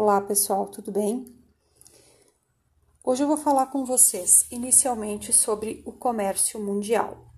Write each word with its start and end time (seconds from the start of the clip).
Olá 0.00 0.20
pessoal, 0.20 0.68
tudo 0.68 0.92
bem? 0.92 1.36
Hoje 3.02 3.24
eu 3.24 3.26
vou 3.26 3.36
falar 3.36 3.66
com 3.66 3.84
vocês 3.84 4.46
inicialmente 4.48 5.32
sobre 5.32 5.82
o 5.84 5.90
comércio 5.90 6.60
mundial. 6.60 7.34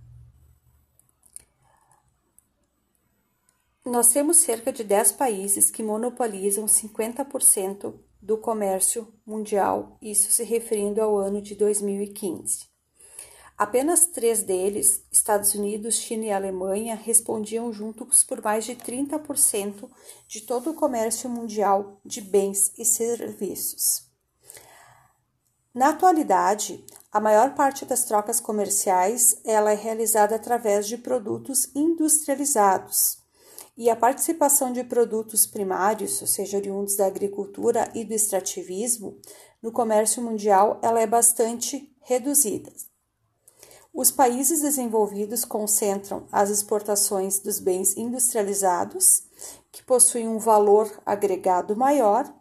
Nós 3.83 4.13
temos 4.13 4.37
cerca 4.37 4.71
de 4.71 4.85
10 4.85 5.13
países 5.13 5.71
que 5.71 5.83
monopolizam 5.83 6.67
50% 6.67 7.99
do 8.21 8.37
comércio 8.37 9.11
mundial, 9.25 9.97
isso 10.03 10.31
se 10.31 10.45
referindo 10.45 11.01
ao 11.01 11.17
ano 11.17 11.41
de 11.41 11.55
2015. 11.55 12.70
Apenas 13.61 14.07
três 14.07 14.43
deles, 14.43 15.05
Estados 15.13 15.55
Unidos, 15.55 15.97
China 15.97 16.25
e 16.25 16.33
Alemanha, 16.33 16.95
respondiam 16.95 17.71
juntos 17.71 18.25
por 18.25 18.41
mais 18.41 18.65
de 18.65 18.75
30% 18.75 19.87
de 20.27 20.41
todo 20.41 20.71
o 20.71 20.75
comércio 20.75 21.29
mundial 21.29 22.01
de 22.03 22.23
bens 22.23 22.73
e 22.79 22.87
serviços. 22.87 24.09
Na 25.75 25.91
atualidade, 25.91 26.83
a 27.13 27.21
maior 27.21 27.55
parte 27.55 27.85
das 27.85 28.07
trocas 28.07 28.41
comerciais 28.41 29.39
ela 29.45 29.73
é 29.73 29.77
realizada 29.77 30.37
através 30.37 30.89
de 30.89 30.97
produtos 30.97 31.71
industrializados. 31.75 33.19
E 33.77 33.91
a 33.91 33.95
participação 33.95 34.73
de 34.73 34.85
produtos 34.85 35.45
primários, 35.45 36.19
ou 36.23 36.27
seja, 36.27 36.57
oriundos 36.57 36.97
da 36.97 37.05
agricultura 37.05 37.91
e 37.95 38.07
do 38.07 38.15
extrativismo, 38.15 39.21
no 39.63 39.71
comércio 39.71 40.23
mundial 40.23 40.81
ela 40.83 40.99
é 40.99 41.07
bastante 41.07 41.95
reduzida. 42.01 42.73
Os 43.93 44.11
países 44.11 44.61
desenvolvidos 44.61 45.45
concentram 45.45 46.27
as 46.31 46.49
exportações 46.49 47.41
dos 47.41 47.59
bens 47.59 47.97
industrializados, 47.97 49.25
que 49.73 49.83
possuem 49.83 50.29
um 50.29 50.39
valor 50.39 50.91
agregado 51.05 51.77
maior, 51.77 52.33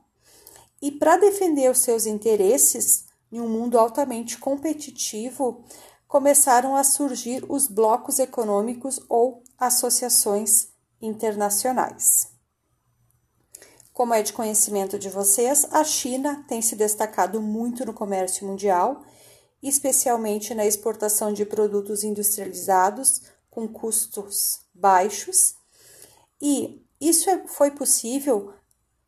e 0.81 0.91
para 0.91 1.17
defender 1.17 1.69
os 1.69 1.79
seus 1.79 2.05
interesses 2.05 3.05
em 3.31 3.39
um 3.41 3.47
mundo 3.47 3.77
altamente 3.77 4.37
competitivo, 4.37 5.63
começaram 6.07 6.75
a 6.75 6.83
surgir 6.83 7.45
os 7.49 7.67
blocos 7.67 8.19
econômicos 8.19 8.99
ou 9.07 9.43
associações 9.57 10.69
internacionais. 11.01 12.27
Como 13.93 14.13
é 14.13 14.23
de 14.23 14.33
conhecimento 14.33 14.97
de 14.97 15.09
vocês, 15.09 15.67
a 15.71 15.83
China 15.83 16.45
tem 16.47 16.61
se 16.61 16.75
destacado 16.75 17.41
muito 17.41 17.85
no 17.85 17.93
comércio 17.93 18.47
mundial 18.47 19.03
especialmente 19.61 20.53
na 20.53 20.65
exportação 20.65 21.33
de 21.33 21.45
produtos 21.45 22.03
industrializados 22.03 23.21
com 23.49 23.67
custos 23.67 24.61
baixos, 24.73 25.55
e 26.41 26.81
isso 26.99 27.29
é, 27.29 27.47
foi 27.47 27.71
possível, 27.71 28.53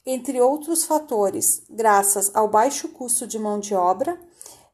entre 0.06 0.42
outros 0.42 0.84
fatores, 0.84 1.64
graças 1.70 2.34
ao 2.36 2.50
baixo 2.50 2.90
custo 2.90 3.28
de 3.28 3.38
mão 3.38 3.60
de 3.60 3.74
obra 3.74 4.20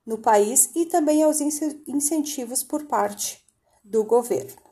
no 0.05 0.17
país 0.17 0.71
e 0.75 0.85
também 0.85 1.21
aos 1.21 1.41
incentivos 1.41 2.63
por 2.63 2.85
parte 2.85 3.45
do 3.83 4.03
governo. 4.03 4.67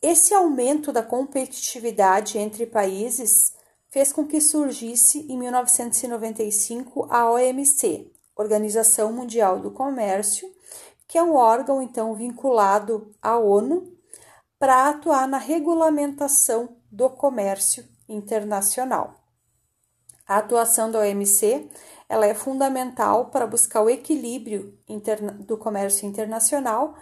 Esse 0.00 0.32
aumento 0.32 0.92
da 0.92 1.02
competitividade 1.02 2.38
entre 2.38 2.66
países 2.66 3.52
fez 3.90 4.12
com 4.12 4.26
que 4.26 4.40
surgisse 4.40 5.26
em 5.30 5.38
1995 5.38 7.06
a 7.10 7.30
OMC, 7.30 8.10
Organização 8.36 9.12
Mundial 9.12 9.58
do 9.58 9.70
Comércio, 9.70 10.48
que 11.06 11.16
é 11.16 11.22
um 11.22 11.34
órgão 11.34 11.82
então 11.82 12.14
vinculado 12.14 13.14
à 13.22 13.38
ONU 13.38 13.96
para 14.58 14.88
atuar 14.88 15.26
na 15.26 15.38
regulamentação 15.38 16.76
do 16.90 17.08
comércio 17.08 17.84
internacional. 18.08 19.14
A 20.26 20.36
atuação 20.38 20.90
da 20.90 21.00
OMC 21.00 21.68
ela 22.08 22.26
é 22.26 22.34
fundamental 22.34 23.26
para 23.26 23.46
buscar 23.46 23.82
o 23.82 23.90
equilíbrio 23.90 24.78
do 25.40 25.58
comércio 25.58 26.06
internacional, 26.06 26.96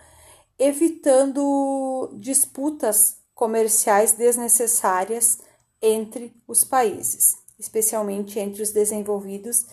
evitando 0.58 2.10
disputas 2.14 3.18
comerciais 3.34 4.12
desnecessárias 4.12 5.38
entre 5.86 6.34
os 6.46 6.64
países, 6.64 7.36
especialmente 7.58 8.38
entre 8.38 8.62
os 8.62 8.70
desenvolvidos 8.70 9.66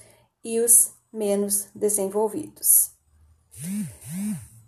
e 0.44 0.60
os 0.60 0.92
menos 1.12 1.68
desenvolvidos. 1.74 2.92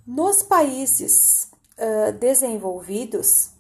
Nos 0.06 0.44
países 0.44 1.50
uh, 1.78 2.12
desenvolvidos, 2.14 3.52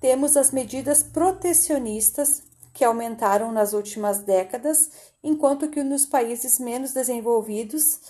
temos 0.00 0.36
as 0.36 0.50
medidas 0.50 1.02
protecionistas 1.02 2.42
que 2.72 2.84
aumentaram 2.84 3.52
nas 3.52 3.72
últimas 3.72 4.18
décadas, 4.18 4.90
enquanto 5.22 5.70
que 5.70 5.82
nos 5.82 6.06
países 6.06 6.58
menos 6.58 6.92
desenvolvidos 6.92 8.00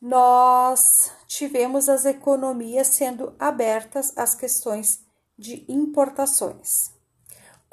nós 0.00 1.10
tivemos 1.26 1.88
as 1.88 2.04
economias 2.04 2.88
sendo 2.88 3.34
abertas 3.38 4.12
às 4.16 4.34
questões 4.34 5.00
de 5.38 5.64
importações. 5.66 6.93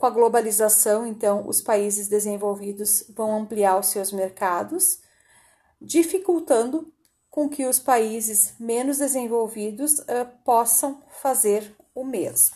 Com 0.02 0.08
a 0.08 0.10
globalização, 0.10 1.06
então, 1.06 1.48
os 1.48 1.62
países 1.62 2.08
desenvolvidos 2.08 3.04
vão 3.10 3.38
ampliar 3.38 3.80
os 3.80 3.90
seus 3.90 4.12
mercados, 4.12 4.98
dificultando 5.80 6.92
com 7.30 7.48
que 7.48 7.68
os 7.68 7.78
países 7.78 8.56
menos 8.60 8.98
desenvolvidos 8.98 10.00
uh, 10.00 10.28
possam 10.44 11.04
fazer 11.22 11.76
o 11.94 12.04
mesmo. 12.04 12.56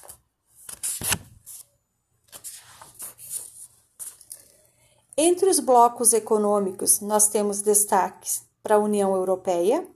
Entre 5.15 5.47
os 5.47 5.59
blocos 5.59 6.13
econômicos, 6.13 6.99
nós 6.99 7.27
temos 7.27 7.61
destaques 7.61 8.41
para 8.63 8.73
a 8.73 8.79
União 8.79 9.15
Europeia, 9.15 9.87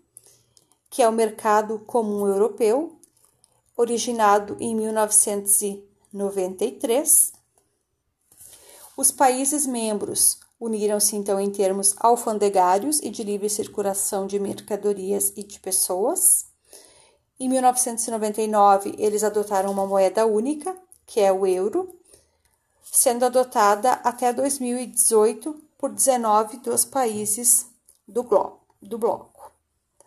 que 0.87 1.01
é 1.01 1.09
o 1.09 1.11
Mercado 1.11 1.79
Comum 1.79 2.27
Europeu, 2.27 2.99
originado 3.75 4.55
em 4.59 4.75
1993 4.75 7.38
os 8.99 9.13
países 9.13 9.65
membros 9.65 10.37
uniram-se 10.59 11.15
então 11.15 11.39
em 11.39 11.49
termos 11.49 11.95
alfandegários 12.01 12.99
e 12.99 13.09
de 13.09 13.23
livre 13.23 13.49
circulação 13.49 14.27
de 14.27 14.37
mercadorias 14.37 15.31
e 15.37 15.43
de 15.43 15.57
pessoas. 15.57 16.47
Em 17.39 17.47
1999, 17.47 18.95
eles 18.97 19.23
adotaram 19.23 19.71
uma 19.71 19.85
moeda 19.85 20.25
única, 20.25 20.75
que 21.07 21.21
é 21.21 21.31
o 21.31 21.47
euro, 21.47 21.97
sendo 22.83 23.23
adotada 23.23 23.93
até 24.03 24.33
2018 24.33 25.55
por 25.77 25.93
19 25.93 26.57
dos 26.57 26.83
países 26.83 27.67
do, 28.05 28.27
do 28.81 28.97
bloco. 28.97 29.49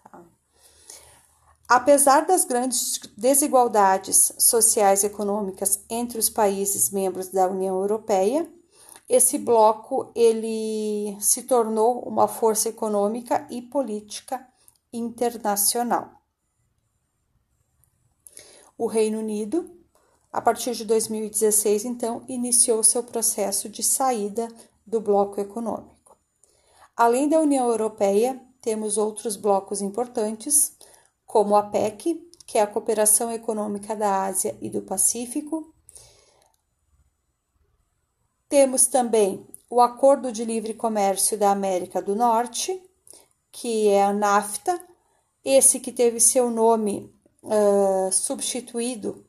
Tá? 0.05 0.21
Apesar 1.67 2.27
das 2.27 2.45
grandes 2.45 3.01
desigualdades 3.17 4.35
sociais 4.37 5.03
e 5.03 5.07
econômicas 5.07 5.81
entre 5.89 6.19
os 6.19 6.29
países 6.29 6.91
membros 6.91 7.29
da 7.29 7.49
União 7.49 7.81
Europeia, 7.81 8.47
esse 9.13 9.37
bloco 9.37 10.11
ele 10.15 11.19
se 11.21 11.43
tornou 11.43 12.01
uma 12.01 12.27
força 12.27 12.71
econômica 12.71 13.47
e 13.51 13.61
política 13.61 14.49
internacional. 14.91 16.23
O 18.79 18.87
Reino 18.87 19.19
Unido, 19.19 19.71
a 20.33 20.41
partir 20.41 20.75
de 20.75 20.87
2016, 20.87 21.85
então, 21.85 22.25
iniciou 22.27 22.83
seu 22.83 23.03
processo 23.03 23.69
de 23.69 23.83
saída 23.83 24.49
do 24.87 24.99
bloco 24.99 25.39
econômico. 25.39 26.17
Além 26.97 27.29
da 27.29 27.39
União 27.39 27.69
Europeia, 27.69 28.41
temos 28.63 28.97
outros 28.97 29.37
blocos 29.37 29.83
importantes, 29.83 30.75
como 31.27 31.55
a 31.55 31.63
PEC, 31.65 32.31
que 32.47 32.57
é 32.57 32.63
a 32.63 32.67
Cooperação 32.67 33.31
Econômica 33.31 33.95
da 33.95 34.25
Ásia 34.25 34.57
e 34.63 34.71
do 34.71 34.81
Pacífico, 34.81 35.72
temos 38.53 38.87
também 38.87 39.45
o 39.71 39.81
Acordo 39.81 40.31
de 40.31 40.45
Livre 40.45 40.75
Comércio 40.75 41.39
da 41.39 41.51
América 41.51 42.03
do 42.03 42.15
Norte, 42.15 42.79
que 43.51 43.89
é 43.89 44.05
a 44.05 44.13
NAFTA, 44.13 44.79
esse 45.43 45.81
que 45.81 45.91
teve 45.91 46.21
seu 46.21 46.51
nome 46.51 47.11
uh, 47.43 48.13
substituído 48.13 49.25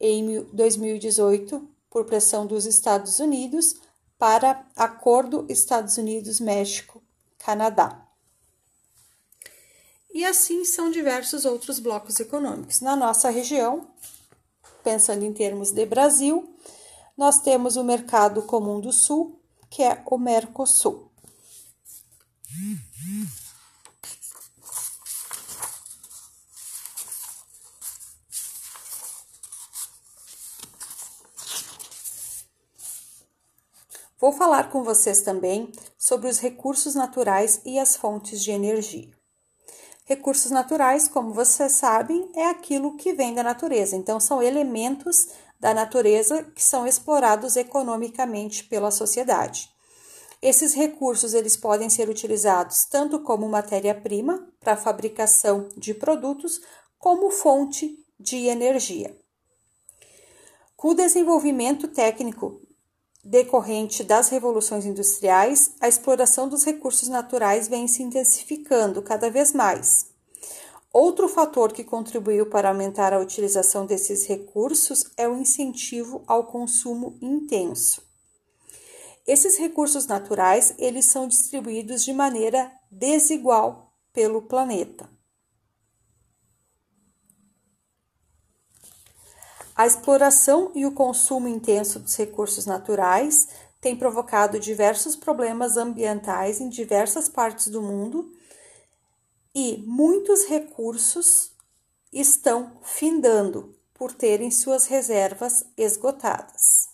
em 0.00 0.42
2018 0.54 1.68
por 1.90 2.06
pressão 2.06 2.46
dos 2.46 2.64
Estados 2.64 3.20
Unidos 3.20 3.76
para 4.18 4.66
Acordo 4.74 5.44
Estados 5.50 5.98
Unidos-México-Canadá. 5.98 8.08
E 10.14 10.24
assim 10.24 10.64
são 10.64 10.90
diversos 10.90 11.44
outros 11.44 11.78
blocos 11.78 12.18
econômicos. 12.20 12.80
Na 12.80 12.96
nossa 12.96 13.28
região, 13.28 13.86
pensando 14.82 15.26
em 15.26 15.32
termos 15.34 15.72
de 15.72 15.84
Brasil, 15.84 16.56
nós 17.16 17.38
temos 17.38 17.76
o 17.76 17.84
Mercado 17.84 18.42
Comum 18.42 18.80
do 18.80 18.92
Sul, 18.92 19.40
que 19.70 19.82
é 19.82 20.02
o 20.06 20.18
Mercosul. 20.18 21.10
Vou 34.18 34.32
falar 34.32 34.70
com 34.70 34.82
vocês 34.82 35.22
também 35.22 35.70
sobre 35.98 36.28
os 36.28 36.38
recursos 36.38 36.94
naturais 36.94 37.60
e 37.64 37.78
as 37.78 37.96
fontes 37.96 38.42
de 38.42 38.50
energia. 38.50 39.10
Recursos 40.04 40.50
naturais, 40.50 41.08
como 41.08 41.32
vocês 41.32 41.72
sabem, 41.72 42.30
é 42.34 42.46
aquilo 42.46 42.96
que 42.96 43.12
vem 43.12 43.34
da 43.34 43.42
natureza, 43.42 43.96
então 43.96 44.20
são 44.20 44.40
elementos 44.40 45.28
da 45.58 45.72
natureza 45.74 46.42
que 46.54 46.62
são 46.62 46.86
explorados 46.86 47.56
economicamente 47.56 48.64
pela 48.64 48.90
sociedade. 48.90 49.70
Esses 50.42 50.74
recursos 50.74 51.34
eles 51.34 51.56
podem 51.56 51.88
ser 51.88 52.08
utilizados 52.08 52.84
tanto 52.84 53.20
como 53.20 53.48
matéria-prima 53.48 54.46
para 54.60 54.74
a 54.74 54.76
fabricação 54.76 55.68
de 55.76 55.94
produtos, 55.94 56.60
como 56.98 57.30
fonte 57.30 57.98
de 58.18 58.46
energia. 58.46 59.16
Com 60.76 60.88
o 60.88 60.94
desenvolvimento 60.94 61.88
técnico 61.88 62.60
decorrente 63.24 64.04
das 64.04 64.28
revoluções 64.28 64.84
industriais, 64.84 65.72
a 65.80 65.88
exploração 65.88 66.48
dos 66.48 66.64
recursos 66.64 67.08
naturais 67.08 67.66
vem 67.66 67.88
se 67.88 68.02
intensificando 68.02 69.02
cada 69.02 69.30
vez 69.30 69.52
mais. 69.52 70.15
Outro 70.98 71.28
fator 71.28 71.74
que 71.74 71.84
contribuiu 71.84 72.46
para 72.46 72.70
aumentar 72.70 73.12
a 73.12 73.18
utilização 73.18 73.84
desses 73.84 74.26
recursos 74.26 75.04
é 75.14 75.28
o 75.28 75.36
incentivo 75.36 76.24
ao 76.26 76.44
consumo 76.44 77.18
intenso. 77.20 78.02
Esses 79.26 79.58
recursos 79.58 80.06
naturais, 80.06 80.74
eles 80.78 81.04
são 81.04 81.28
distribuídos 81.28 82.02
de 82.02 82.14
maneira 82.14 82.72
desigual 82.90 83.92
pelo 84.10 84.40
planeta. 84.40 85.06
A 89.76 89.86
exploração 89.86 90.72
e 90.74 90.86
o 90.86 90.92
consumo 90.92 91.46
intenso 91.46 91.98
dos 91.98 92.16
recursos 92.16 92.64
naturais 92.64 93.48
tem 93.82 93.94
provocado 93.94 94.58
diversos 94.58 95.14
problemas 95.14 95.76
ambientais 95.76 96.58
em 96.58 96.70
diversas 96.70 97.28
partes 97.28 97.68
do 97.68 97.82
mundo 97.82 98.34
e 99.58 99.82
muitos 99.86 100.44
recursos 100.44 101.50
estão 102.12 102.78
findando 102.82 103.74
por 103.94 104.12
terem 104.12 104.50
suas 104.50 104.84
reservas 104.84 105.64
esgotadas. 105.78 106.90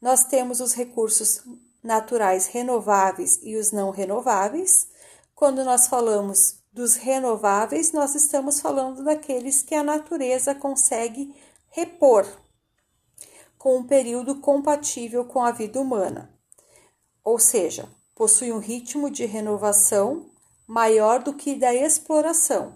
Nós 0.00 0.24
temos 0.24 0.60
os 0.60 0.72
recursos 0.72 1.42
naturais 1.84 2.46
renováveis 2.46 3.38
e 3.42 3.56
os 3.56 3.72
não 3.72 3.90
renováveis. 3.90 4.88
Quando 5.34 5.62
nós 5.66 5.86
falamos 5.86 6.60
dos 6.72 6.94
renováveis, 6.94 7.92
nós 7.92 8.14
estamos 8.14 8.58
falando 8.58 9.04
daqueles 9.04 9.60
que 9.60 9.74
a 9.74 9.82
natureza 9.82 10.54
consegue 10.54 11.36
repor 11.68 12.26
com 13.58 13.76
um 13.76 13.84
período 13.86 14.36
compatível 14.36 15.26
com 15.26 15.42
a 15.42 15.50
vida 15.50 15.78
humana, 15.78 16.32
ou 17.22 17.38
seja, 17.38 17.86
possui 18.14 18.50
um 18.50 18.58
ritmo 18.60 19.10
de 19.10 19.26
renovação 19.26 20.31
maior 20.66 21.22
do 21.22 21.34
que 21.34 21.54
da 21.54 21.74
exploração. 21.74 22.74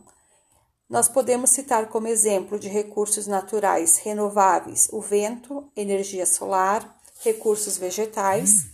Nós 0.89 1.09
podemos 1.09 1.51
citar 1.51 1.89
como 1.89 2.07
exemplo 2.07 2.59
de 2.59 2.69
recursos 2.69 3.27
naturais 3.27 3.99
renováveis 3.99 4.89
o 4.93 5.01
vento, 5.01 5.71
energia 5.77 6.25
solar, 6.25 6.97
recursos 7.21 7.77
vegetais 7.77 8.67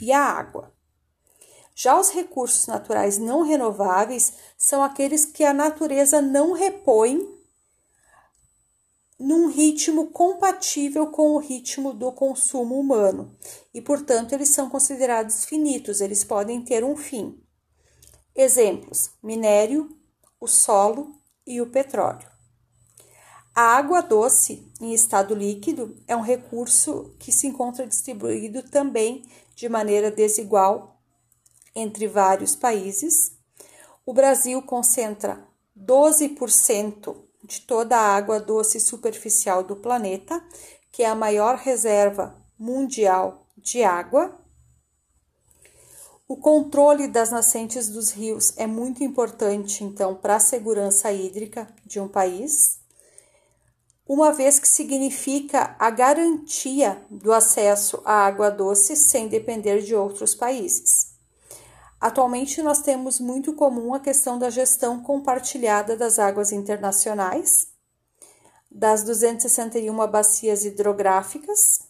e 0.00 0.12
a 0.12 0.20
água. 0.20 0.72
Já 1.74 1.98
os 1.98 2.10
recursos 2.10 2.66
naturais 2.66 3.18
não 3.18 3.42
renováveis 3.42 4.34
são 4.58 4.82
aqueles 4.82 5.24
que 5.24 5.44
a 5.44 5.54
natureza 5.54 6.20
não 6.20 6.52
repõe 6.52 7.26
num 9.18 9.48
ritmo 9.48 10.06
compatível 10.06 11.06
com 11.08 11.34
o 11.34 11.38
ritmo 11.38 11.92
do 11.92 12.10
consumo 12.10 12.80
humano 12.80 13.36
e, 13.72 13.80
portanto, 13.80 14.32
eles 14.32 14.48
são 14.48 14.68
considerados 14.68 15.44
finitos, 15.44 16.00
eles 16.00 16.24
podem 16.24 16.62
ter 16.62 16.82
um 16.82 16.96
fim. 16.96 17.38
Exemplos: 18.34 19.10
minério, 19.22 19.96
o 20.40 20.46
solo 20.46 21.14
e 21.46 21.60
o 21.60 21.66
petróleo. 21.66 22.28
A 23.54 23.76
água 23.76 24.00
doce 24.00 24.70
em 24.80 24.94
estado 24.94 25.34
líquido 25.34 25.96
é 26.06 26.16
um 26.16 26.22
recurso 26.22 27.14
que 27.18 27.32
se 27.32 27.46
encontra 27.46 27.86
distribuído 27.86 28.62
também 28.62 29.24
de 29.54 29.68
maneira 29.68 30.10
desigual 30.10 31.00
entre 31.74 32.06
vários 32.06 32.56
países. 32.56 33.32
O 34.06 34.14
Brasil 34.14 34.62
concentra 34.62 35.46
12% 35.76 37.16
de 37.42 37.60
toda 37.62 37.96
a 37.96 38.16
água 38.16 38.38
doce 38.38 38.78
superficial 38.78 39.64
do 39.64 39.76
planeta, 39.76 40.42
que 40.92 41.02
é 41.02 41.06
a 41.06 41.14
maior 41.14 41.56
reserva 41.56 42.36
mundial 42.58 43.46
de 43.56 43.82
água. 43.82 44.38
O 46.30 46.36
controle 46.36 47.08
das 47.08 47.32
nascentes 47.32 47.88
dos 47.88 48.12
rios 48.12 48.52
é 48.56 48.64
muito 48.64 49.02
importante, 49.02 49.82
então, 49.82 50.14
para 50.14 50.36
a 50.36 50.38
segurança 50.38 51.10
hídrica 51.10 51.66
de 51.84 51.98
um 51.98 52.06
país, 52.06 52.78
uma 54.06 54.30
vez 54.30 54.60
que 54.60 54.68
significa 54.68 55.74
a 55.76 55.90
garantia 55.90 57.04
do 57.10 57.32
acesso 57.32 58.00
à 58.04 58.26
água 58.26 58.48
doce 58.48 58.94
sem 58.94 59.26
depender 59.26 59.82
de 59.82 59.92
outros 59.92 60.32
países. 60.32 61.14
Atualmente, 62.00 62.62
nós 62.62 62.80
temos 62.80 63.18
muito 63.18 63.52
comum 63.54 63.92
a 63.92 63.98
questão 63.98 64.38
da 64.38 64.50
gestão 64.50 65.02
compartilhada 65.02 65.96
das 65.96 66.20
águas 66.20 66.52
internacionais, 66.52 67.66
das 68.70 69.02
261 69.02 70.06
bacias 70.06 70.64
hidrográficas 70.64 71.89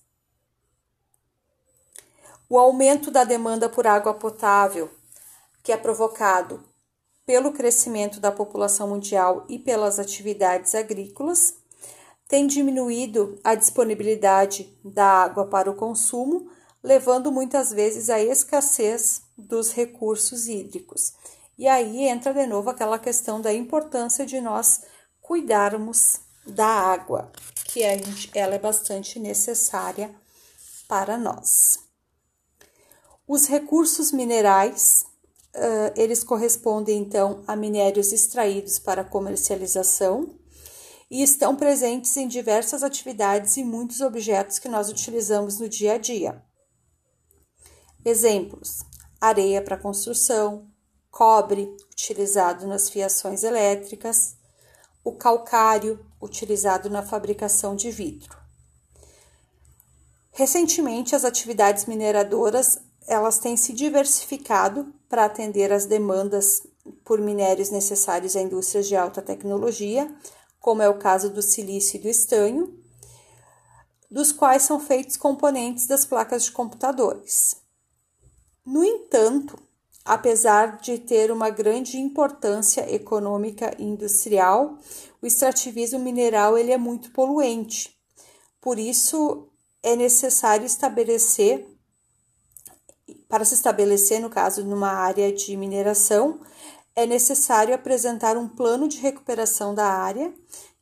o 2.51 2.59
aumento 2.59 3.13
da 3.13 3.23
demanda 3.23 3.69
por 3.69 3.87
água 3.87 4.13
potável, 4.13 4.91
que 5.63 5.71
é 5.71 5.77
provocado 5.77 6.61
pelo 7.25 7.53
crescimento 7.53 8.19
da 8.19 8.33
população 8.33 8.89
mundial 8.89 9.47
e 9.49 9.57
pelas 9.57 10.01
atividades 10.01 10.75
agrícolas, 10.75 11.55
tem 12.27 12.49
diminuído 12.49 13.39
a 13.45 13.55
disponibilidade 13.55 14.77
da 14.85 15.05
água 15.05 15.47
para 15.47 15.71
o 15.71 15.77
consumo, 15.77 16.51
levando 16.83 17.31
muitas 17.31 17.71
vezes 17.71 18.11
à 18.11 18.21
escassez 18.21 19.23
dos 19.39 19.71
recursos 19.73 20.49
hídricos. 20.49 21.13
E 21.57 21.69
aí 21.69 22.09
entra 22.09 22.35
de 22.35 22.47
novo 22.49 22.69
aquela 22.69 22.99
questão 22.99 23.41
da 23.41 23.53
importância 23.53 24.27
de 24.27 24.41
nós 24.41 24.83
cuidarmos 25.21 26.19
da 26.45 26.67
água, 26.67 27.31
que 27.65 27.81
ela 28.35 28.57
é 28.57 28.59
bastante 28.59 29.21
necessária 29.21 30.13
para 30.89 31.17
nós. 31.17 31.90
Os 33.33 33.47
recursos 33.47 34.11
minerais, 34.11 35.07
uh, 35.55 35.95
eles 35.95 36.25
correspondem 36.25 36.99
então 36.99 37.45
a 37.47 37.55
minérios 37.55 38.13
extraídos 38.13 38.81
para 38.81 39.05
comercialização 39.05 40.35
e 41.09 41.23
estão 41.23 41.55
presentes 41.55 42.17
em 42.17 42.27
diversas 42.27 42.83
atividades 42.83 43.57
e 43.57 43.63
muitos 43.63 44.01
objetos 44.01 44.59
que 44.59 44.69
nós 44.69 44.89
utilizamos 44.89 45.61
no 45.61 45.69
dia 45.69 45.93
a 45.93 45.99
dia. 45.99 46.45
Exemplos: 48.05 48.81
areia 49.21 49.63
para 49.63 49.79
construção, 49.79 50.67
cobre 51.09 51.73
utilizado 51.93 52.67
nas 52.67 52.91
fiações 52.91 53.45
elétricas, 53.45 54.35
o 55.05 55.13
calcário 55.13 56.05
utilizado 56.21 56.91
na 56.91 57.05
fabricação 57.05 57.77
de 57.77 57.93
vidro. 57.93 58.37
Recentemente, 60.33 61.15
as 61.15 61.25
atividades 61.25 61.85
mineradoras 61.85 62.90
elas 63.11 63.41
têm 63.41 63.57
se 63.57 63.73
diversificado 63.73 64.95
para 65.09 65.25
atender 65.25 65.73
às 65.73 65.85
demandas 65.85 66.63
por 67.05 67.21
minérios 67.21 67.69
necessários 67.69 68.37
a 68.37 68.41
indústrias 68.41 68.87
de 68.87 68.95
alta 68.95 69.21
tecnologia, 69.21 70.15
como 70.61 70.81
é 70.81 70.89
o 70.89 70.97
caso 70.97 71.29
do 71.29 71.43
silício 71.43 71.97
e 71.97 72.03
do 72.03 72.09
estanho, 72.09 72.73
dos 74.09 74.31
quais 74.31 74.63
são 74.63 74.79
feitos 74.79 75.17
componentes 75.17 75.89
das 75.89 76.07
placas 76.07 76.45
de 76.45 76.53
computadores. 76.53 77.57
No 78.65 78.85
entanto, 78.85 79.59
apesar 80.05 80.81
de 80.81 80.97
ter 80.97 81.33
uma 81.33 81.51
grande 81.51 81.99
importância 81.99 82.95
econômica 82.95 83.75
e 83.77 83.83
industrial, 83.83 84.79
o 85.21 85.27
extrativismo 85.27 85.99
mineral 85.99 86.57
ele 86.57 86.71
é 86.71 86.79
muito 86.79 87.11
poluente. 87.11 87.93
Por 88.61 88.79
isso, 88.79 89.49
é 89.83 89.97
necessário 89.97 90.65
estabelecer 90.65 91.67
para 93.31 93.45
se 93.45 93.55
estabelecer, 93.55 94.21
no 94.21 94.29
caso, 94.29 94.65
numa 94.65 94.91
área 94.91 95.33
de 95.33 95.57
mineração, 95.57 96.41
é 96.97 97.07
necessário 97.07 97.73
apresentar 97.73 98.37
um 98.37 98.49
plano 98.49 98.89
de 98.89 98.99
recuperação 98.99 99.73
da 99.73 99.87
área 99.87 100.35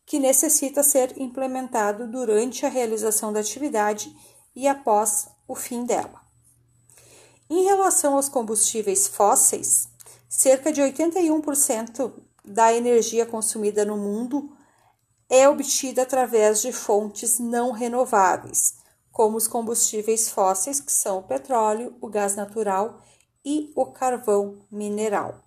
que 0.06 0.18
necessita 0.18 0.82
ser 0.82 1.20
implementado 1.20 2.08
durante 2.08 2.64
a 2.64 2.70
realização 2.70 3.30
da 3.30 3.40
atividade 3.40 4.10
e 4.56 4.66
após 4.66 5.28
o 5.46 5.54
fim 5.54 5.84
dela. 5.84 6.22
Em 7.50 7.64
relação 7.64 8.16
aos 8.16 8.30
combustíveis 8.30 9.06
fósseis, 9.06 9.86
cerca 10.26 10.72
de 10.72 10.80
81% 10.80 12.12
da 12.42 12.72
energia 12.72 13.26
consumida 13.26 13.84
no 13.84 13.98
mundo 13.98 14.50
é 15.28 15.46
obtida 15.46 16.02
através 16.02 16.62
de 16.62 16.72
fontes 16.72 17.38
não 17.38 17.72
renováveis, 17.72 18.77
como 19.18 19.37
os 19.37 19.48
combustíveis 19.48 20.30
fósseis, 20.30 20.80
que 20.80 20.92
são 20.92 21.18
o 21.18 21.22
petróleo, 21.25 21.92
o 22.00 22.06
gás 22.06 22.37
natural 22.37 23.02
e 23.44 23.72
o 23.75 23.87
carvão 23.87 24.60
mineral. 24.70 25.42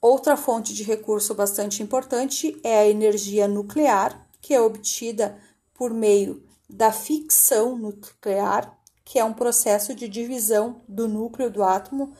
Outra 0.00 0.38
fonte 0.38 0.72
de 0.72 0.82
recurso 0.82 1.34
bastante 1.34 1.82
importante 1.82 2.58
é 2.64 2.78
a 2.78 2.88
energia 2.88 3.46
nuclear, 3.46 4.26
que 4.40 4.54
é 4.54 4.60
obtida 4.62 5.38
por 5.74 5.92
meio 5.92 6.42
da 6.66 6.90
ficção 6.90 7.76
nuclear, 7.76 8.80
que 9.04 9.18
é 9.18 9.24
um 9.24 9.34
processo 9.34 9.94
de 9.94 10.08
divisão 10.08 10.80
do 10.88 11.06
núcleo 11.06 11.50
do 11.50 11.62
átomo, 11.62 12.14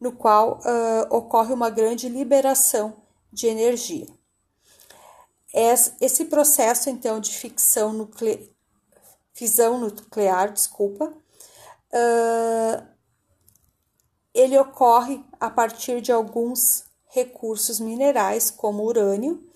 no 0.00 0.12
qual 0.12 0.60
uh, 0.60 1.12
ocorre 1.12 1.52
uma 1.52 1.70
grande 1.70 2.08
liberação 2.08 2.94
de 3.32 3.48
energia. 3.48 4.06
Esse 6.00 6.24
processo, 6.24 6.90
então, 6.90 7.20
de 7.20 7.30
ficção 7.30 8.08
fisão 9.32 9.78
nuclear, 9.78 10.52
desculpa, 10.52 11.06
uh, 11.92 12.86
ele 14.34 14.58
ocorre 14.58 15.24
a 15.38 15.48
partir 15.48 16.00
de 16.00 16.10
alguns 16.10 16.84
recursos 17.06 17.78
minerais, 17.78 18.50
como 18.50 18.82
urânio, 18.82 19.48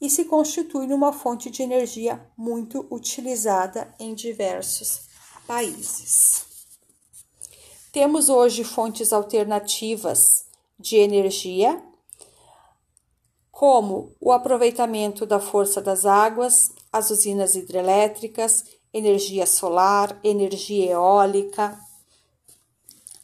e 0.00 0.08
se 0.08 0.24
constitui 0.24 0.86
numa 0.86 1.12
fonte 1.12 1.50
de 1.50 1.62
energia 1.62 2.24
muito 2.36 2.86
utilizada 2.88 3.92
em 3.98 4.14
diversos 4.14 5.02
países. 5.46 6.44
Temos 7.92 8.28
hoje 8.28 8.62
fontes 8.62 9.12
alternativas 9.12 10.46
de 10.78 10.96
energia, 10.96 11.82
como 13.62 14.12
o 14.20 14.32
aproveitamento 14.32 15.24
da 15.24 15.38
força 15.38 15.80
das 15.80 16.04
águas, 16.04 16.72
as 16.92 17.12
usinas 17.12 17.54
hidrelétricas, 17.54 18.64
energia 18.92 19.46
solar, 19.46 20.18
energia 20.24 20.90
eólica, 20.90 21.78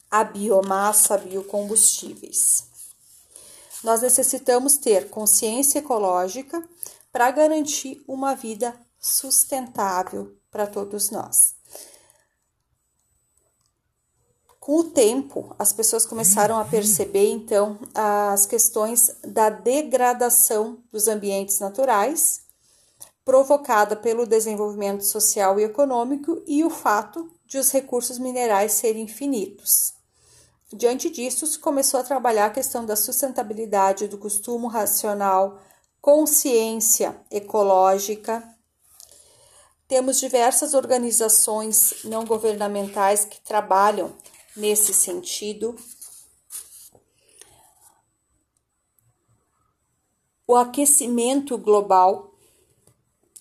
a 0.08 0.22
biomassa, 0.22 1.18
biocombustíveis. 1.18 2.68
Nós 3.82 4.00
necessitamos 4.02 4.76
ter 4.76 5.10
consciência 5.10 5.80
ecológica 5.80 6.62
para 7.10 7.32
garantir 7.32 8.00
uma 8.06 8.36
vida 8.36 8.80
sustentável 8.96 10.36
para 10.52 10.68
todos 10.68 11.10
nós. 11.10 11.57
Com 14.68 14.80
o 14.80 14.84
tempo, 14.84 15.56
as 15.58 15.72
pessoas 15.72 16.04
começaram 16.04 16.58
a 16.58 16.64
perceber 16.66 17.30
então 17.30 17.78
as 17.94 18.44
questões 18.44 19.16
da 19.24 19.48
degradação 19.48 20.76
dos 20.92 21.08
ambientes 21.08 21.58
naturais, 21.58 22.42
provocada 23.24 23.96
pelo 23.96 24.26
desenvolvimento 24.26 25.06
social 25.06 25.58
e 25.58 25.64
econômico 25.64 26.42
e 26.46 26.62
o 26.64 26.68
fato 26.68 27.32
de 27.46 27.56
os 27.56 27.72
recursos 27.72 28.18
minerais 28.18 28.72
serem 28.72 29.08
finitos. 29.08 29.94
Diante 30.70 31.08
disso, 31.08 31.46
se 31.46 31.58
começou 31.58 31.98
a 31.98 32.04
trabalhar 32.04 32.44
a 32.44 32.50
questão 32.50 32.84
da 32.84 32.94
sustentabilidade 32.94 34.06
do 34.06 34.18
costume 34.18 34.68
racional, 34.68 35.62
consciência 35.98 37.18
ecológica. 37.30 38.46
Temos 39.88 40.20
diversas 40.20 40.74
organizações 40.74 42.04
não 42.04 42.26
governamentais 42.26 43.24
que 43.24 43.40
trabalham 43.40 44.12
nesse 44.58 44.92
sentido. 44.92 45.74
O 50.46 50.56
aquecimento 50.56 51.56
global 51.56 52.34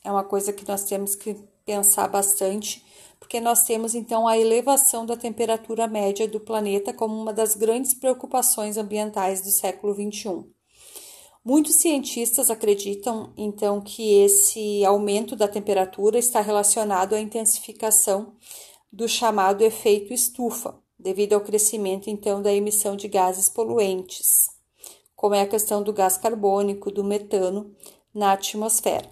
é 0.03 0.11
uma 0.11 0.23
coisa 0.23 0.53
que 0.53 0.67
nós 0.67 0.83
temos 0.83 1.15
que 1.15 1.35
pensar 1.65 2.07
bastante 2.07 2.85
porque 3.19 3.41
nós 3.41 3.63
temos 3.63 3.95
então 3.95 4.27
a 4.27 4.37
elevação 4.37 5.05
da 5.05 5.17
temperatura 5.17 5.87
média 5.87 6.27
do 6.27 6.39
planeta 6.39 6.93
como 6.93 7.19
uma 7.19 7.33
das 7.33 7.55
grandes 7.55 7.93
preocupações 7.93 8.77
ambientais 8.77 9.41
do 9.41 9.49
século 9.49 9.93
XXI. 9.93 10.45
Muitos 11.43 11.75
cientistas 11.75 12.51
acreditam 12.51 13.33
então 13.37 13.81
que 13.81 14.19
esse 14.19 14.83
aumento 14.85 15.35
da 15.35 15.47
temperatura 15.47 16.19
está 16.19 16.41
relacionado 16.41 17.15
à 17.15 17.19
intensificação 17.19 18.35
do 18.91 19.07
chamado 19.07 19.63
efeito 19.63 20.13
estufa, 20.13 20.77
devido 20.99 21.33
ao 21.33 21.41
crescimento 21.41 22.09
então 22.09 22.41
da 22.41 22.53
emissão 22.53 22.95
de 22.95 23.07
gases 23.07 23.49
poluentes, 23.49 24.49
como 25.15 25.35
é 25.35 25.41
a 25.41 25.47
questão 25.47 25.81
do 25.83 25.93
gás 25.93 26.17
carbônico, 26.17 26.91
do 26.91 27.03
metano 27.03 27.75
na 28.13 28.33
atmosfera. 28.33 29.09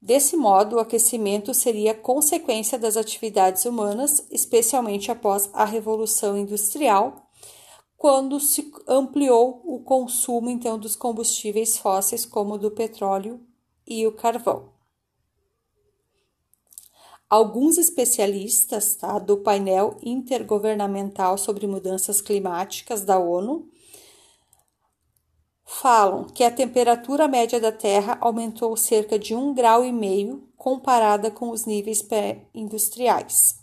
Desse 0.00 0.36
modo, 0.36 0.76
o 0.76 0.80
aquecimento 0.80 1.54
seria 1.54 1.94
consequência 1.94 2.78
das 2.78 2.94
atividades 2.94 3.64
humanas, 3.64 4.22
especialmente 4.30 5.10
após 5.10 5.48
a 5.54 5.64
Revolução 5.64 6.36
Industrial, 6.36 7.30
quando 7.96 8.38
se 8.38 8.70
ampliou 8.86 9.62
o 9.64 9.80
consumo 9.80 10.50
então 10.50 10.78
dos 10.78 10.94
combustíveis 10.94 11.78
fósseis, 11.78 12.26
como 12.26 12.58
do 12.58 12.70
petróleo 12.70 13.40
e 13.86 14.06
o 14.06 14.12
carvão. 14.12 14.73
Alguns 17.34 17.78
especialistas 17.78 18.94
tá, 18.94 19.18
do 19.18 19.38
painel 19.38 19.98
intergovernamental 20.04 21.36
sobre 21.36 21.66
mudanças 21.66 22.20
climáticas 22.20 23.02
da 23.02 23.18
ONU 23.18 23.68
falam 25.64 26.26
que 26.26 26.44
a 26.44 26.50
temperatura 26.52 27.26
média 27.26 27.58
da 27.58 27.72
Terra 27.72 28.16
aumentou 28.20 28.76
cerca 28.76 29.18
de 29.18 29.34
um 29.34 29.52
grau 29.52 29.84
e 29.84 29.90
meio 29.90 30.48
comparada 30.56 31.28
com 31.28 31.50
os 31.50 31.64
níveis 31.64 32.02
pré-industriais. 32.02 33.58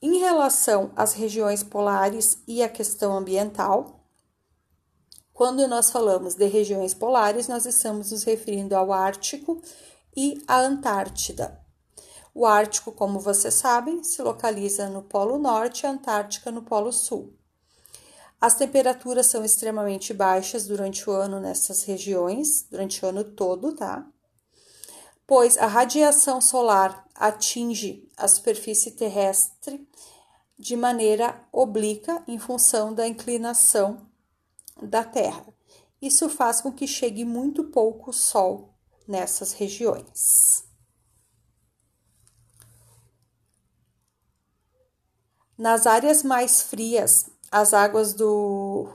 Em 0.00 0.18
relação 0.18 0.92
às 0.94 1.12
regiões 1.12 1.64
polares 1.64 2.40
e 2.46 2.62
à 2.62 2.68
questão 2.68 3.16
ambiental, 3.18 3.95
quando 5.36 5.68
nós 5.68 5.90
falamos 5.90 6.34
de 6.34 6.46
regiões 6.46 6.94
polares, 6.94 7.46
nós 7.46 7.66
estamos 7.66 8.10
nos 8.10 8.22
referindo 8.22 8.74
ao 8.74 8.90
Ártico 8.90 9.60
e 10.16 10.42
à 10.48 10.60
Antártida. 10.60 11.60
O 12.34 12.46
Ártico, 12.46 12.90
como 12.90 13.20
vocês 13.20 13.52
sabem, 13.52 14.02
se 14.02 14.22
localiza 14.22 14.88
no 14.88 15.02
Polo 15.02 15.36
Norte 15.36 15.82
e 15.82 15.86
a 15.86 15.90
Antártica 15.90 16.50
no 16.50 16.62
Polo 16.62 16.90
Sul. 16.90 17.34
As 18.40 18.54
temperaturas 18.54 19.26
são 19.26 19.44
extremamente 19.44 20.14
baixas 20.14 20.66
durante 20.66 21.08
o 21.08 21.12
ano 21.12 21.38
nessas 21.38 21.82
regiões, 21.82 22.66
durante 22.70 23.04
o 23.04 23.08
ano 23.08 23.22
todo, 23.22 23.74
tá? 23.74 24.06
Pois 25.26 25.58
a 25.58 25.66
radiação 25.66 26.40
solar 26.40 27.06
atinge 27.14 28.10
a 28.16 28.26
superfície 28.26 28.92
terrestre 28.92 29.86
de 30.58 30.78
maneira 30.78 31.38
oblíqua 31.52 32.22
em 32.26 32.38
função 32.38 32.94
da 32.94 33.06
inclinação 33.06 34.05
da 34.82 35.04
Terra. 35.04 35.46
Isso 36.00 36.28
faz 36.28 36.60
com 36.60 36.72
que 36.72 36.86
chegue 36.86 37.24
muito 37.24 37.64
pouco 37.64 38.12
sol 38.12 38.74
nessas 39.06 39.52
regiões. 39.52 40.64
Nas 45.56 45.86
áreas 45.86 46.22
mais 46.22 46.60
frias, 46.60 47.30
as 47.50 47.72
águas 47.72 48.12
do 48.12 48.94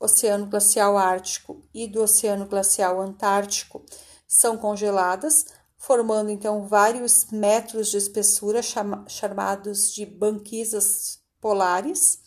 Oceano 0.00 0.46
Glacial 0.46 0.96
Ártico 0.96 1.62
e 1.74 1.86
do 1.86 2.02
Oceano 2.02 2.46
Glacial 2.46 3.00
Antártico 3.00 3.84
são 4.26 4.56
congeladas, 4.56 5.46
formando 5.76 6.30
então 6.30 6.66
vários 6.66 7.26
metros 7.30 7.90
de 7.90 7.98
espessura 7.98 8.60
chamados 8.62 9.92
de 9.92 10.06
banquisas 10.06 11.18
polares. 11.40 12.20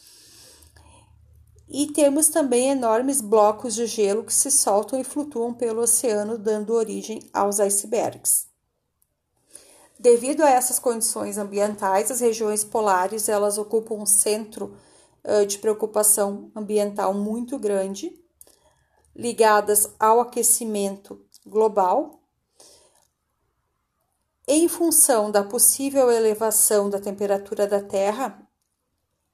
E 1.74 1.88
temos 1.88 2.28
também 2.28 2.70
enormes 2.70 3.22
blocos 3.22 3.74
de 3.74 3.86
gelo 3.86 4.26
que 4.26 4.34
se 4.34 4.52
soltam 4.52 5.00
e 5.00 5.06
flutuam 5.06 5.54
pelo 5.54 5.82
oceano, 5.82 6.38
dando 6.38 6.74
origem 6.74 7.30
aos 7.32 7.62
icebergs. 7.62 8.46
Devido 9.98 10.42
a 10.42 10.50
essas 10.50 10.80
condições 10.80 11.38
ambientais, 11.38 12.12
as 12.12 12.20
regiões 12.20 12.66
polares 12.66 13.30
elas 13.30 13.58
ocupam 13.58 13.96
um 13.96 14.06
centro 14.06 14.76
de 15.48 15.60
preocupação 15.60 16.52
ambiental 16.54 17.14
muito 17.14 17.58
grande, 17.58 18.20
ligadas 19.16 19.88
ao 19.98 20.20
aquecimento 20.20 21.24
global. 21.46 22.20
Em 24.46 24.68
função 24.68 25.32
da 25.32 25.44
possível 25.44 26.12
elevação 26.12 26.90
da 26.90 27.00
temperatura 27.00 27.66
da 27.66 27.82
Terra, 27.82 28.41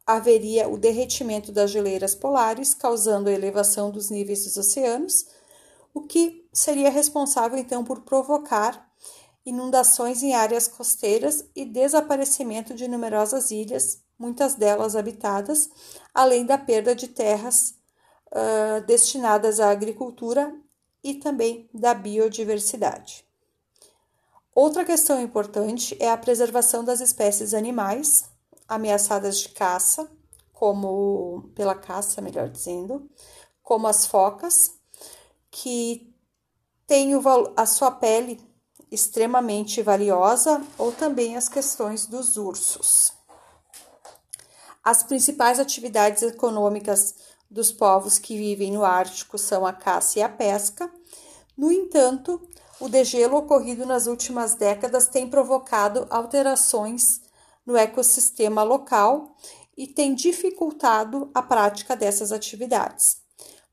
haveria 0.08 0.70
o 0.70 0.78
derretimento 0.78 1.52
das 1.52 1.70
geleiras 1.70 2.16
polares, 2.16 2.74
causando 2.74 3.28
a 3.28 3.34
elevação 3.34 3.92
dos 3.92 4.10
níveis 4.10 4.46
dos 4.46 4.56
oceanos, 4.56 5.28
o 5.94 6.02
que 6.02 6.48
seria 6.54 6.90
responsável 6.90 7.58
então 7.58 7.84
por 7.84 8.02
provocar 8.02 8.90
inundações 9.46 10.24
em 10.24 10.34
áreas 10.34 10.68
costeiras 10.68 11.46
e 11.54 11.66
desaparecimento 11.66 12.74
de 12.74 12.88
numerosas 12.88 13.52
ilhas, 13.52 14.02
muitas 14.18 14.56
delas 14.56 14.96
habitadas, 14.96 15.70
além 16.14 16.46
da 16.46 16.58
perda 16.58 16.96
de 16.96 17.10
terras 17.10 17.76
uh, 18.32 18.86
destinadas 18.86 19.60
à 19.60 19.70
agricultura 19.70 20.56
e 21.04 21.16
também 21.16 21.70
da 21.74 21.94
biodiversidade. 21.94 23.26
Outra 24.56 24.84
questão 24.84 25.22
importante 25.22 25.96
é 26.00 26.10
a 26.10 26.18
preservação 26.18 26.84
das 26.84 27.00
espécies 27.00 27.54
animais 27.54 28.24
ameaçadas 28.68 29.40
de 29.40 29.50
caça, 29.50 30.10
como 30.52 31.52
pela 31.56 31.76
caça, 31.76 32.22
melhor 32.22 32.50
dizendo, 32.50 33.10
como 33.62 33.88
as 33.88 34.06
focas, 34.06 34.72
que 35.52 36.14
têm 36.86 37.12
a 37.56 37.66
sua 37.66 37.92
pele 37.92 38.40
extremamente 38.92 39.82
valiosa, 39.82 40.62
ou 40.78 40.92
também 40.92 41.36
as 41.36 41.50
questões 41.50 42.06
dos 42.06 42.38
ursos. 42.38 43.14
As 44.84 45.04
principais 45.04 45.60
atividades 45.60 46.24
econômicas 46.24 47.16
dos 47.52 47.72
povos 47.72 48.18
que 48.18 48.38
vivem 48.38 48.72
no 48.72 48.86
Ártico 48.86 49.38
são 49.38 49.66
a 49.66 49.74
caça 49.74 50.20
e 50.20 50.22
a 50.22 50.30
pesca. 50.30 50.90
No 51.58 51.72
entanto, 51.72 52.42
o 52.80 52.88
degelo 52.88 53.38
ocorrido 53.38 53.86
nas 53.86 54.08
últimas 54.08 54.56
décadas 54.56 55.08
tem 55.08 55.30
provocado 55.30 56.08
alterações 56.10 57.27
no 57.68 57.78
ecossistema 57.78 58.64
local 58.64 59.36
e 59.78 59.86
tem 59.86 60.16
dificultado 60.16 61.30
a 61.34 61.42
prática 61.42 61.96
dessas 61.96 62.32
atividades. 62.32 63.18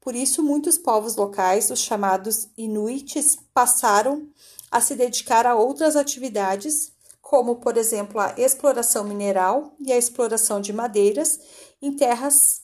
Por 0.01 0.15
isso, 0.15 0.43
muitos 0.43 0.77
povos 0.77 1.17
locais, 1.17 1.71
os 1.71 1.79
chamados 1.79 2.49
Inuits, 2.59 3.39
passaram 3.55 4.29
a 4.71 4.81
se 4.81 4.95
dedicar 4.95 5.47
a 5.47 5.55
outras 5.55 5.97
atividades, 5.97 6.93
como, 7.23 7.57
por 7.57 7.77
exemplo, 7.77 8.21
a 8.21 8.35
exploração 8.37 9.05
mineral 9.05 9.75
e 9.81 9.93
a 9.93 9.97
exploração 9.97 10.61
de 10.61 10.73
madeiras 10.73 11.41
em 11.81 11.97
terras 11.97 12.63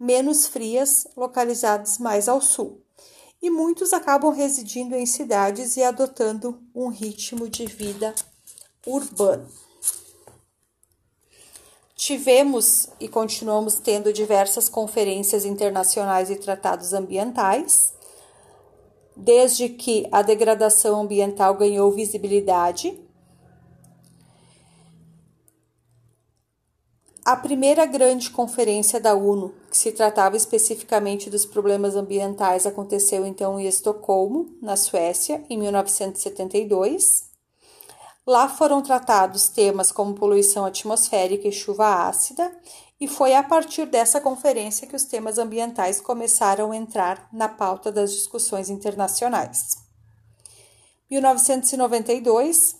menos 0.00 0.46
frias, 0.46 1.06
localizadas 1.16 1.98
mais 1.98 2.28
ao 2.28 2.40
sul 2.40 2.80
e 3.40 3.50
muitos 3.50 3.92
acabam 3.92 4.32
residindo 4.32 4.94
em 4.94 5.06
cidades 5.06 5.76
e 5.76 5.82
adotando 5.82 6.60
um 6.74 6.88
ritmo 6.88 7.48
de 7.48 7.66
vida 7.66 8.14
urbano. 8.86 9.67
Tivemos 12.08 12.88
e 12.98 13.06
continuamos 13.06 13.80
tendo 13.80 14.14
diversas 14.14 14.66
conferências 14.66 15.44
internacionais 15.44 16.30
e 16.30 16.36
tratados 16.36 16.94
ambientais, 16.94 17.92
desde 19.14 19.68
que 19.68 20.08
a 20.10 20.22
degradação 20.22 21.02
ambiental 21.02 21.54
ganhou 21.54 21.92
visibilidade 21.92 22.98
A 27.26 27.36
primeira 27.36 27.84
grande 27.84 28.30
conferência 28.30 28.98
da 28.98 29.14
ONU, 29.14 29.52
que 29.70 29.76
se 29.76 29.92
tratava 29.92 30.34
especificamente 30.34 31.28
dos 31.28 31.44
problemas 31.44 31.94
ambientais, 31.94 32.64
aconteceu 32.64 33.26
então 33.26 33.60
em 33.60 33.66
Estocolmo, 33.66 34.56
na 34.62 34.76
Suécia, 34.76 35.44
em 35.50 35.58
1972. 35.58 37.27
Lá 38.28 38.46
foram 38.46 38.82
tratados 38.82 39.48
temas 39.48 39.90
como 39.90 40.14
poluição 40.14 40.66
atmosférica 40.66 41.48
e 41.48 41.52
chuva 41.52 42.06
ácida, 42.06 42.54
e 43.00 43.08
foi 43.08 43.34
a 43.34 43.42
partir 43.42 43.86
dessa 43.86 44.20
conferência 44.20 44.86
que 44.86 44.94
os 44.94 45.04
temas 45.04 45.38
ambientais 45.38 45.98
começaram 45.98 46.70
a 46.70 46.76
entrar 46.76 47.26
na 47.32 47.48
pauta 47.48 47.90
das 47.90 48.12
discussões 48.12 48.68
internacionais. 48.68 49.78
1992, 51.10 52.76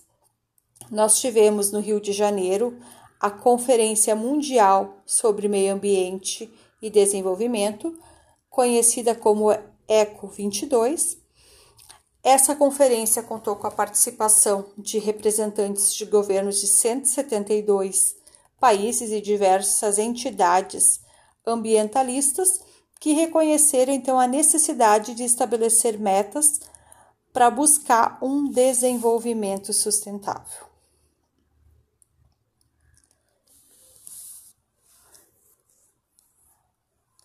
nós 0.91 1.19
tivemos 1.19 1.71
no 1.71 1.79
Rio 1.79 1.99
de 1.99 2.13
Janeiro 2.13 2.77
a 3.19 3.31
Conferência 3.31 4.15
Mundial 4.15 5.01
sobre 5.03 5.47
Meio 5.47 5.73
Ambiente 5.73 6.47
e 6.79 6.91
Desenvolvimento, 6.91 7.97
conhecida 8.51 9.15
como 9.15 9.51
ECO 9.87 10.27
22. 10.27 11.18
Essa 12.23 12.53
conferência 12.55 13.23
contou 13.23 13.55
com 13.55 13.67
a 13.67 13.71
participação 13.71 14.65
de 14.77 14.99
representantes 14.99 15.93
de 15.93 16.05
governos 16.05 16.59
de 16.59 16.67
172 16.67 18.15
países 18.59 19.11
e 19.11 19.21
diversas 19.21 19.97
entidades 19.97 20.99
ambientalistas 21.47 22.61
que 22.99 23.13
reconheceram 23.13 23.93
então 23.93 24.19
a 24.19 24.27
necessidade 24.27 25.15
de 25.15 25.23
estabelecer 25.23 25.97
metas 25.97 26.59
para 27.31 27.49
buscar 27.49 28.17
um 28.21 28.49
desenvolvimento 28.49 29.71
sustentável. 29.71 30.67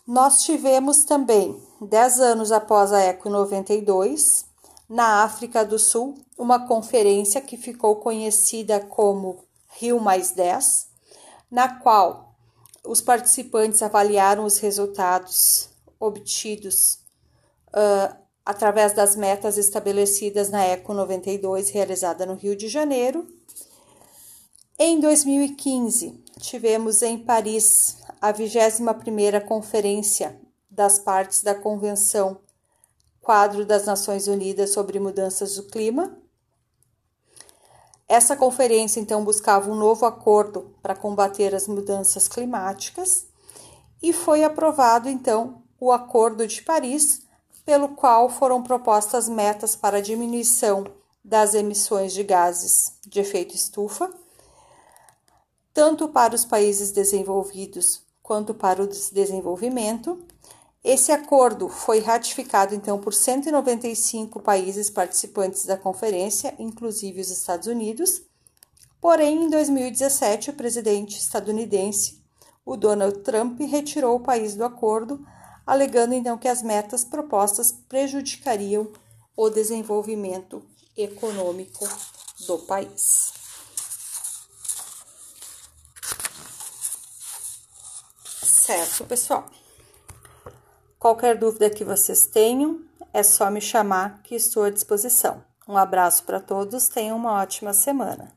Nós 0.06 0.42
tivemos 0.42 1.04
também, 1.04 1.60
dez 1.80 2.20
anos 2.20 2.52
após 2.52 2.92
a 2.92 3.00
Eco 3.00 3.30
92, 3.30 4.44
na 4.94 5.24
África 5.24 5.64
do 5.64 5.76
Sul, 5.76 6.14
uma 6.38 6.68
conferência 6.68 7.40
que 7.40 7.56
ficou 7.56 7.96
conhecida 7.96 8.78
como 8.78 9.44
Rio 9.76 9.98
Mais 9.98 10.30
10, 10.30 10.86
na 11.50 11.80
qual 11.80 12.36
os 12.84 13.00
participantes 13.00 13.82
avaliaram 13.82 14.44
os 14.44 14.58
resultados 14.58 15.68
obtidos 15.98 17.00
uh, 17.70 18.16
através 18.46 18.92
das 18.92 19.16
metas 19.16 19.58
estabelecidas 19.58 20.48
na 20.48 20.62
Eco 20.62 20.94
92, 20.94 21.70
realizada 21.70 22.24
no 22.24 22.34
Rio 22.34 22.54
de 22.54 22.68
Janeiro. 22.68 23.26
Em 24.78 25.00
2015, 25.00 26.22
tivemos 26.38 27.02
em 27.02 27.18
Paris 27.18 27.96
a 28.20 28.32
21ª 28.32 29.44
Conferência 29.44 30.38
das 30.70 31.00
Partes 31.00 31.42
da 31.42 31.52
Convenção 31.52 32.43
Quadro 33.24 33.64
das 33.64 33.86
Nações 33.86 34.28
Unidas 34.28 34.70
sobre 34.70 35.00
Mudanças 35.00 35.56
do 35.56 35.62
Clima. 35.62 36.14
Essa 38.06 38.36
conferência 38.36 39.00
então 39.00 39.24
buscava 39.24 39.70
um 39.70 39.74
novo 39.74 40.04
acordo 40.04 40.76
para 40.82 40.94
combater 40.94 41.54
as 41.54 41.66
mudanças 41.66 42.28
climáticas 42.28 43.26
e 44.02 44.12
foi 44.12 44.44
aprovado 44.44 45.08
então 45.08 45.62
o 45.80 45.90
Acordo 45.90 46.46
de 46.46 46.60
Paris, 46.60 47.22
pelo 47.64 47.88
qual 47.88 48.28
foram 48.28 48.62
propostas 48.62 49.26
metas 49.26 49.74
para 49.74 49.96
a 49.96 50.02
diminuição 50.02 50.84
das 51.24 51.54
emissões 51.54 52.12
de 52.12 52.22
gases 52.22 52.92
de 53.06 53.20
efeito 53.20 53.54
estufa, 53.54 54.12
tanto 55.72 56.08
para 56.08 56.34
os 56.34 56.44
países 56.44 56.92
desenvolvidos 56.92 58.02
quanto 58.22 58.52
para 58.52 58.82
o 58.82 58.86
desenvolvimento. 58.86 60.22
Esse 60.84 61.10
acordo 61.10 61.70
foi 61.70 61.98
ratificado 62.00 62.74
então 62.74 63.00
por 63.00 63.14
195 63.14 64.38
países 64.40 64.90
participantes 64.90 65.64
da 65.64 65.78
conferência, 65.78 66.54
inclusive 66.58 67.22
os 67.22 67.30
Estados 67.30 67.66
Unidos. 67.66 68.20
Porém, 69.00 69.44
em 69.44 69.48
2017, 69.48 70.50
o 70.50 70.52
presidente 70.52 71.16
estadunidense, 71.16 72.22
o 72.66 72.76
Donald 72.76 73.20
Trump, 73.20 73.58
retirou 73.60 74.16
o 74.16 74.20
país 74.20 74.54
do 74.54 74.64
acordo, 74.64 75.26
alegando 75.66 76.12
então 76.12 76.36
que 76.36 76.48
as 76.48 76.62
metas 76.62 77.02
propostas 77.02 77.72
prejudicariam 77.88 78.92
o 79.34 79.48
desenvolvimento 79.48 80.62
econômico 80.94 81.88
do 82.46 82.58
país. 82.58 83.32
Certo, 88.42 89.06
pessoal. 89.06 89.48
Qualquer 91.04 91.36
dúvida 91.36 91.68
que 91.68 91.84
vocês 91.84 92.24
tenham, 92.24 92.80
é 93.12 93.22
só 93.22 93.50
me 93.50 93.60
chamar 93.60 94.22
que 94.22 94.34
estou 94.34 94.62
à 94.62 94.70
disposição. 94.70 95.44
Um 95.68 95.76
abraço 95.76 96.24
para 96.24 96.40
todos, 96.40 96.88
tenham 96.88 97.18
uma 97.18 97.42
ótima 97.42 97.74
semana. 97.74 98.32